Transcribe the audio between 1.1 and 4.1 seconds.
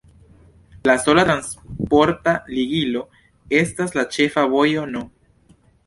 transporta ligilo estas la